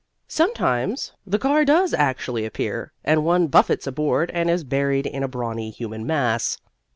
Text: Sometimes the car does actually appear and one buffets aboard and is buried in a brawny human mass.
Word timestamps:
Sometimes 0.27 1.13
the 1.27 1.37
car 1.37 1.63
does 1.63 1.93
actually 1.93 2.43
appear 2.43 2.91
and 3.03 3.23
one 3.23 3.45
buffets 3.45 3.85
aboard 3.85 4.31
and 4.33 4.49
is 4.49 4.63
buried 4.63 5.05
in 5.05 5.21
a 5.21 5.27
brawny 5.27 5.69
human 5.69 6.07
mass. 6.07 6.57